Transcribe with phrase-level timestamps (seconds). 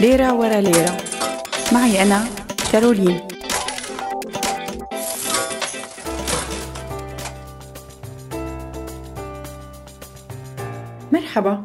[0.00, 0.96] ليرة ورا ليرة.
[1.72, 2.24] معي أنا
[2.72, 3.20] كارولين.
[11.12, 11.64] مرحبا.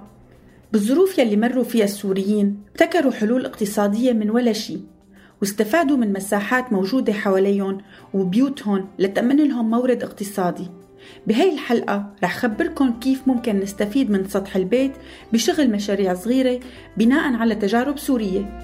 [0.72, 4.82] بالظروف يلي مروا فيها السوريين ابتكروا حلول اقتصادية من ولا شيء
[5.42, 7.78] واستفادوا من مساحات موجودة حواليهم
[8.14, 10.83] وبيوتهم لتأمن لهم مورد اقتصادي.
[11.28, 14.92] بهاي الحلقة رح خبركن كيف ممكن نستفيد من سطح البيت
[15.34, 16.60] بشغل مشاريع صغيرة
[16.98, 18.60] بناء على تجارب سورية.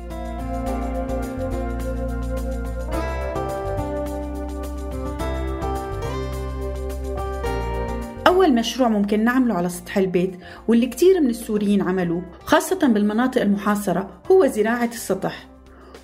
[8.27, 10.31] أول مشروع ممكن نعمله على سطح البيت
[10.67, 15.47] واللي كتير من السوريين عملوه خاصة بالمناطق المحاصرة هو زراعة السطح.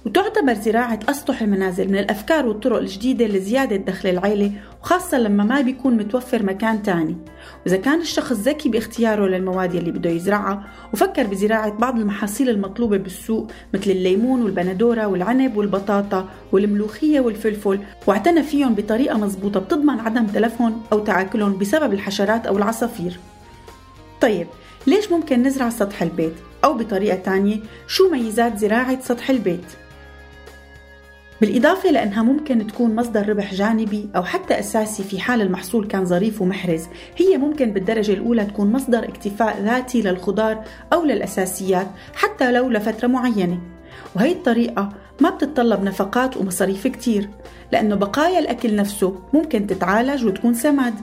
[0.05, 5.97] وتعتبر زراعة أسطح المنازل من الأفكار والطرق الجديدة لزيادة دخل العيلة وخاصة لما ما بيكون
[5.97, 7.15] متوفر مكان تاني
[7.65, 13.51] وإذا كان الشخص ذكي باختياره للمواد يلي بده يزرعها وفكر بزراعة بعض المحاصيل المطلوبة بالسوق
[13.73, 20.99] مثل الليمون والبندورة والعنب والبطاطا والملوخية والفلفل واعتنى فيهم بطريقة مزبوطة بتضمن عدم تلفهم أو
[20.99, 23.19] تعاكلهم بسبب الحشرات أو العصافير
[24.21, 24.47] طيب
[24.87, 29.84] ليش ممكن نزرع سطح البيت؟ أو بطريقة تانية شو ميزات زراعة سطح البيت؟
[31.41, 36.41] بالإضافة لأنها ممكن تكون مصدر ربح جانبي أو حتى أساسي في حال المحصول كان ظريف
[36.41, 36.87] ومحرز.
[37.17, 40.63] هي ممكن بالدرجة الأولى تكون مصدر اكتفاء ذاتي للخضار
[40.93, 43.59] أو للأساسيات حتى لو لفترة معينة.
[44.15, 44.89] وهي الطريقة
[45.21, 47.29] ما بتتطلب نفقات ومصاريف كتير
[47.71, 50.93] لأنه بقايا الأكل نفسه ممكن تتعالج وتكون سماد.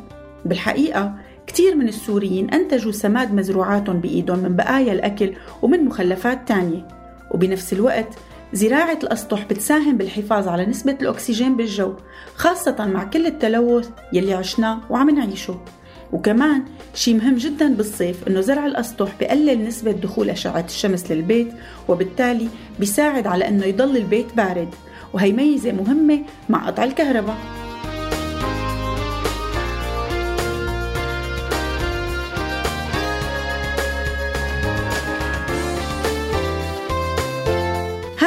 [0.44, 1.14] بالحقيقة
[1.46, 6.88] كتير من السوريين أنتجوا سماد مزروعاتهم بإيدهم من بقايا الأكل ومن مخلفات تانية.
[7.30, 8.18] وبنفس الوقت
[8.52, 11.94] زراعة الأسطح بتساهم بالحفاظ على نسبة الأكسجين بالجو
[12.36, 15.60] خاصة مع كل التلوث يلي عشناه وعم نعيشه.
[16.12, 16.62] وكمان
[16.94, 21.52] شيء مهم جدا بالصيف إنه زرع الأسطح بقلل نسبة دخول أشعة الشمس للبيت
[21.88, 22.48] وبالتالي
[22.80, 24.68] بيساعد على إنه يضل البيت بارد.
[25.12, 27.61] وهي ميزة مهمة مع قطع الكهرباء.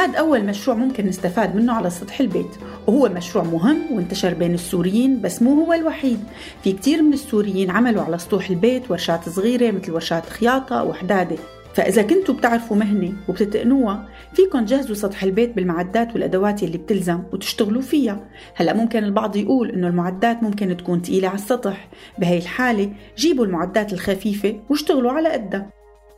[0.06, 2.56] هاد أول مشروع ممكن نستفاد منه على سطح البيت
[2.86, 6.20] وهو مشروع مهم وانتشر بين السوريين بس مو هو الوحيد.
[6.62, 11.36] في كتير من السوريين عملوا على سطوح البيت ورشات صغيرة مثل ورشات خياطة وحدادة.
[11.74, 18.20] فإذا كنتوا بتعرفوا مهنة وبتتقنوها فيكن جهزوا سطح البيت بالمعدات والأدوات اللي بتلزم وتشتغلوا فيها.
[18.54, 21.88] هلأ ممكن البعض يقول إنه المعدات ممكن تكون تقيلة على السطح.
[22.18, 25.70] بهي الحالة جيبوا المعدات الخفيفة واشتغلوا على قدها.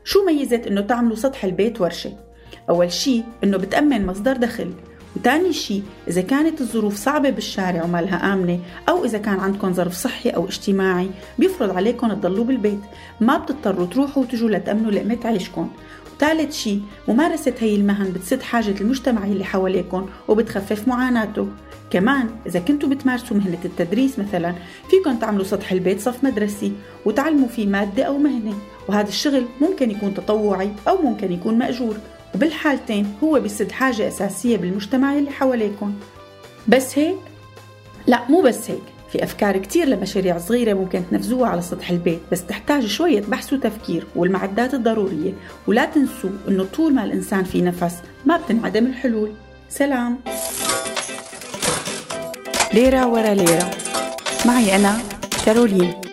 [0.05, 2.28] شو ميزة إنه تعملوا سطح البيت ورشة؟
[2.71, 4.73] أول شيء إنه بتأمن مصدر دخل
[5.17, 8.59] وتاني شيء إذا كانت الظروف صعبة بالشارع ومالها آمنة
[8.89, 12.81] أو إذا كان عندكم ظرف صحي أو اجتماعي بيفرض عليكم تضلوا بالبيت.
[13.21, 15.71] ما بتضطروا تروحوا وتجوا لتأمنوا لقمة عيشكم.
[16.21, 21.49] ثالث شيء ممارسة هي المهن بتسد حاجة المجتمع اللي حواليكم وبتخفف معاناته.
[21.91, 24.55] كمان إذا كنتوا بتمارسوا مهنة التدريس مثلا
[24.91, 26.73] فيكم تعملوا سطح البيت صف مدرسي
[27.05, 28.55] وتعلموا فيه مادة أو مهنة.
[28.89, 31.97] وهذا الشغل ممكن يكون تطوعي أو ممكن يكون مأجور.
[32.35, 35.95] وبالحالتين هو بيسد حاجة أساسية بالمجتمع اللي حواليكم.
[36.69, 37.17] بس هيك؟
[38.07, 38.83] لا مو بس هيك.
[39.13, 44.07] في أفكار كتير لمشاريع صغيرة ممكن تنفذوها على سطح البيت بس تحتاج شوية بحث وتفكير
[44.17, 45.33] والمعدات الضرورية.
[45.67, 47.95] ولا تنسوا أنه طول ما الإنسان في نفس
[48.27, 49.33] ما بتنعدم الحلول.
[49.71, 50.19] سلام.
[52.75, 53.71] ليرة ورا ليرة.
[54.47, 54.99] معي أنا
[55.47, 56.08] كارولين.